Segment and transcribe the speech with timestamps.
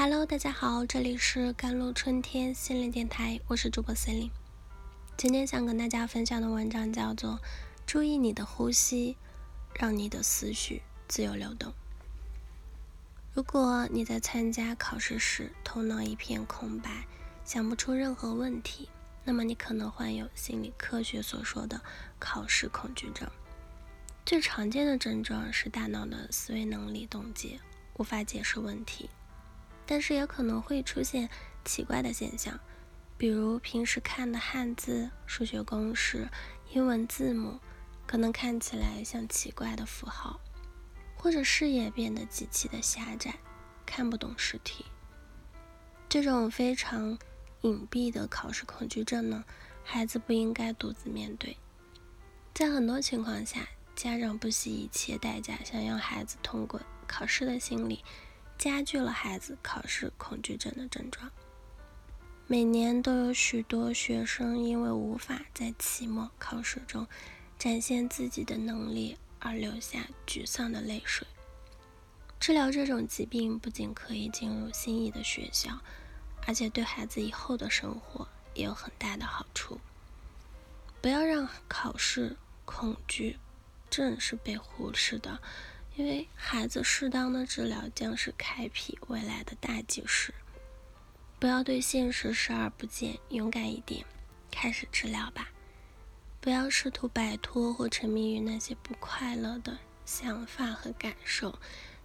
[0.00, 4.30] Hello，大家好，这里是甘露春天心灵电台，我是主播森林。
[5.16, 7.32] 今天想跟大家分享的文章叫做
[7.84, 9.16] 《注意你的呼吸，
[9.74, 11.72] 让你的思绪自由流动》。
[13.34, 17.04] 如果你在参加考试时头脑一片空白，
[17.44, 18.88] 想不出任何问题，
[19.24, 21.80] 那么你可能患有心理科学所说的
[22.20, 23.28] 考试恐惧症。
[24.24, 27.58] 最常见的症状是大脑的思维能力冻结，
[27.94, 29.10] 无法解释问题。
[29.90, 31.30] 但是也可能会出现
[31.64, 32.60] 奇怪的现象，
[33.16, 36.28] 比如平时看的汉字、数学公式、
[36.74, 37.58] 英文字母，
[38.06, 40.38] 可能看起来像奇怪的符号，
[41.16, 43.34] 或者视野变得极其的狭窄，
[43.86, 44.84] 看不懂试题。
[46.06, 47.18] 这种非常
[47.62, 49.42] 隐蔽的考试恐惧症呢，
[49.82, 51.56] 孩子不应该独自面对。
[52.52, 53.66] 在很多情况下，
[53.96, 58.04] 家长不惜一切代价想要孩子通过考试的心理。
[58.58, 61.30] 加剧了孩子考试恐惧症的症状。
[62.46, 67.06] 每年都有许多学生因为无法在期末考试中
[67.58, 71.26] 展现自己的能力而流下沮丧的泪水。
[72.40, 75.78] 治疗这种疾病不仅可以进入心仪的学校，
[76.46, 79.78] 而且对孩子以后的生活也有很大的好处。
[81.00, 83.38] 不要让考试恐惧
[83.90, 85.40] 症是被忽视的。
[85.98, 90.32] 因为孩子适当的治疗将是开辟未来的大计时，
[91.40, 94.06] 不要对现实视而不见，勇敢一点，
[94.48, 95.48] 开始治疗吧。
[96.40, 99.76] 不要试图摆脱或沉迷于那些不快乐的
[100.06, 101.58] 想法和感受。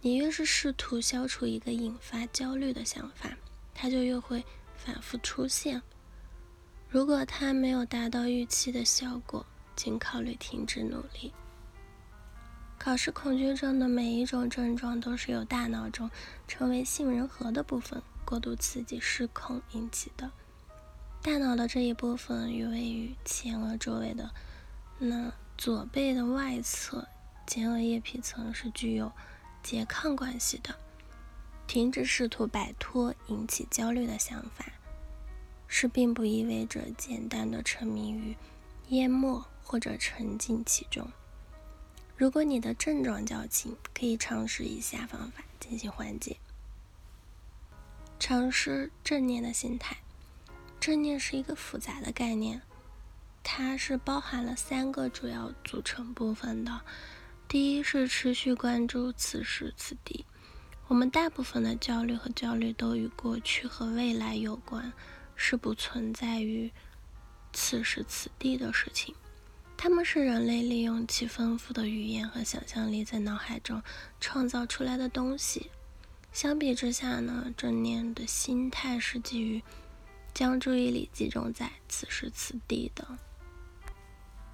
[0.00, 3.30] 你越是试图消除一个引发焦虑的想法，
[3.72, 4.44] 它就越会
[4.76, 5.80] 反复出现。
[6.88, 11.32] 如果它没有达到预期的效果，请考虑停止努力。
[12.78, 16.10] 考试恐惧症的每一种症状都是由大脑中
[16.46, 20.30] 称为杏仁核的部分过度刺激失控引起的。
[21.20, 24.30] 大脑的这一部分与位于前额周围的
[24.98, 27.08] 那左背的外侧
[27.46, 29.10] 前额叶皮层是具有
[29.64, 30.74] 拮抗关系的。
[31.66, 34.66] 停止试图摆脱引起焦虑的想法，
[35.66, 38.36] 是并不意味着简单的沉迷于
[38.90, 41.10] 淹没或者沉浸其中。
[42.16, 46.38] 如果你的症状较轻，可以尝试以下方法进行缓解。
[48.18, 49.96] 尝试正念的心态。
[50.80, 52.62] 正念是一个复杂的概念，
[53.42, 56.80] 它是包含了三个主要组成部分的。
[57.48, 60.24] 第一是持续关注此时此地。
[60.88, 64.90] 我们大部分的焦虑和焦虑都与过去和未来有关，
[65.34, 66.72] 是不存在于
[67.52, 69.14] 此时此地的事情。
[69.76, 73.82] 他们是人类利用其丰富的语言和想象力在脑海中
[74.20, 75.70] 创造出来的东西。
[76.32, 79.62] 相比之下呢，正念的心态是基于
[80.34, 83.06] 将注意力集中在此时此地的。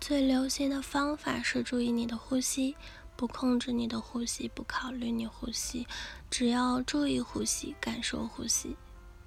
[0.00, 2.76] 最流行的方法是注意你的呼吸，
[3.16, 5.86] 不控制你的呼吸，不考虑你呼吸，
[6.30, 8.76] 只要注意呼吸，感受呼吸，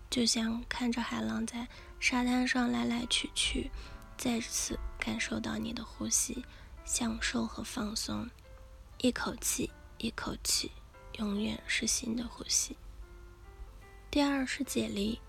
[0.09, 1.67] 就像看着海浪在
[1.99, 3.69] 沙滩上来来去去。
[4.21, 6.45] 再次感受到你的呼吸，
[6.85, 8.29] 享受和放松，
[8.99, 10.71] 一口气一口气，
[11.17, 12.77] 永远是新的呼吸。
[14.11, 15.19] 第二是解离，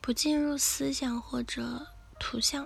[0.00, 1.84] 不进入思想或者
[2.20, 2.64] 图像。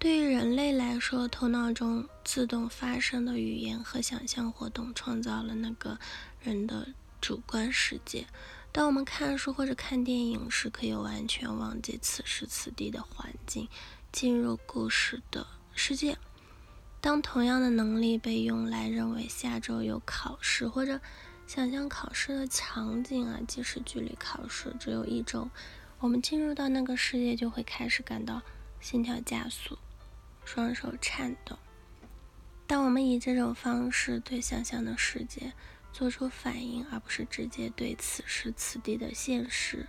[0.00, 5.96] 对于人类来说，头脑中自动发生的语言和想象活动，创造了那个
[6.40, 6.88] 人的
[7.20, 8.26] 主观世界。
[8.72, 13.68] 当我们看书或者看电影时，可以完全忘记此时此地的环境。
[14.10, 16.16] 进入故事的世界。
[17.00, 21.00] 当同样的能力被用来认为下周有考试，或者
[21.46, 25.48] 想象考试的场景啊，即使距离考试只有一周，
[26.00, 28.42] 我们进入到那个世界就会开始感到
[28.80, 29.78] 心跳加速、
[30.44, 31.56] 双手颤抖。
[32.66, 35.52] 当我们以这种方式对想象的世界
[35.92, 39.86] 做出反应，而不是直接对此时此地的现实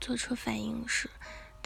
[0.00, 1.08] 做出反应时，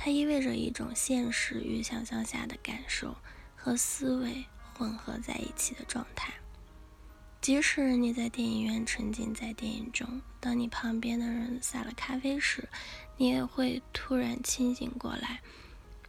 [0.02, 3.14] 它意味着一种现实与想象下的感受
[3.54, 6.32] 和思维混合在一起的状态。
[7.42, 12.66] 即使你在电影院沉浸在电影中，当你旁边的人洒了咖啡时，
[13.18, 15.42] 你也会突然清醒过来，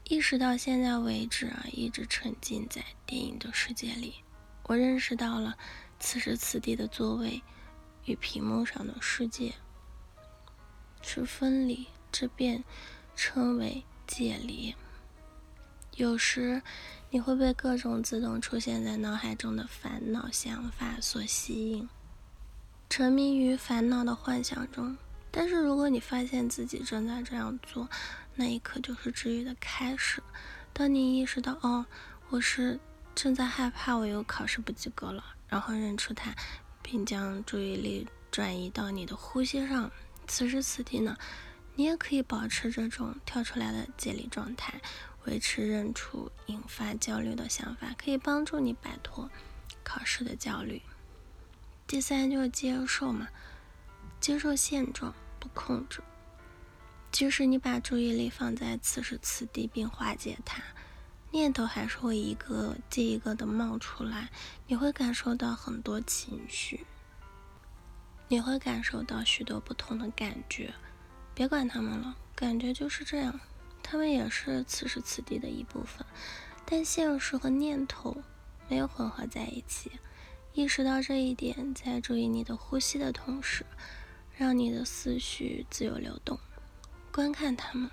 [0.05, 4.13] 意识到现在为止啊一直沉浸在电影的世界里。
[4.63, 5.57] 我认识到了
[5.99, 7.41] 此时此地的座位
[8.05, 9.53] 与屏幕上的世界
[11.01, 12.63] 是分离，这便。
[13.23, 14.73] 称为借离。
[15.95, 16.59] 有时
[17.11, 21.87] 你会被各种自动出现在脑海中的烦恼想法所吸引，
[22.89, 24.97] 沉迷于烦恼的幻想中，
[25.29, 27.87] 但是如果你发现自己正在这样做，
[28.33, 30.23] 那一刻就是治愈的开始。
[30.73, 31.85] 当你意识到，哦，
[32.29, 32.79] 我是
[33.13, 36.33] 正在害怕我又考试不及格了，然后认出它，
[36.81, 39.91] 并将注意力转移到你的呼吸上。
[40.27, 41.15] 此时此地呢，
[41.75, 44.81] 你也可以保持这种跳出来的解离状态，
[45.25, 49.29] 维持认出引发焦虑的想法，可以帮助你摆脱
[49.83, 50.81] 考试的焦虑。
[51.87, 53.27] 第三就是接受嘛，
[54.19, 56.01] 接受现状，不控制。
[57.11, 60.61] 即使你把注意力放在此时此地并化解它，
[61.31, 64.29] 念头还是会一个接一个的冒出来，
[64.67, 66.85] 你会感受到很多情绪，
[68.27, 70.73] 你会感受到许多不同的感觉。
[71.33, 73.39] 别管他们了，感觉就是这样，
[73.81, 76.05] 他们也是此时此地的一部分，
[76.65, 78.15] 但现实和念头
[78.67, 79.91] 没有混合在一起。
[80.53, 83.65] 意识到这一点，在注意你的呼吸的同时，
[84.37, 86.37] 让你的思绪自由流动。
[87.11, 87.89] 观看他们，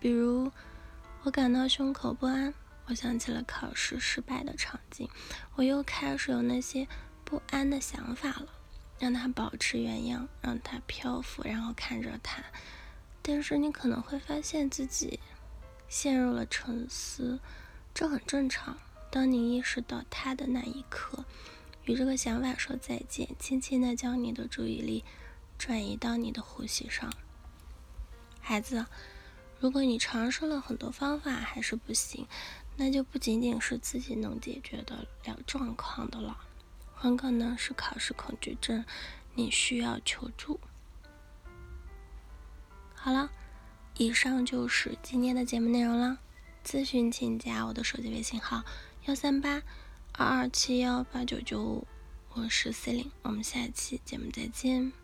[0.00, 0.50] 比如
[1.22, 2.52] 我感到胸口不安，
[2.86, 5.08] 我想起了考试失败的场景，
[5.54, 6.88] 我又开始有那些
[7.24, 8.48] 不安的想法了。
[9.00, 12.44] 让它保持原样，让它漂浮，然后看着它。
[13.22, 15.18] 但是你可能会发现自己
[15.88, 17.40] 陷入了沉思，
[17.92, 18.78] 这很正常。
[19.10, 21.24] 当你意识到它的那一刻，
[21.84, 25.02] 与这个想法说再见，轻轻的将你的注意力
[25.58, 27.12] 转移到你的呼吸上。
[28.40, 28.86] 孩子，
[29.58, 32.26] 如果你尝试了很多方法还是不行，
[32.76, 36.36] 那就不仅仅是自己能解决得了状况的了，
[37.02, 38.84] 很可能是考试恐惧症，
[39.34, 40.60] 你需要求助。
[42.94, 43.30] 好了，
[43.96, 46.18] 以上就是今天的节目内容了。
[46.62, 48.64] 咨询请加我的手机微信号：
[49.06, 49.62] 幺三八
[50.12, 51.86] 二二七幺八九九五，
[52.34, 54.99] 我是 C 零，我们下期节目再见。